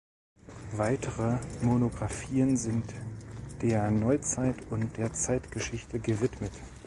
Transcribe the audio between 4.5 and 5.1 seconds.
und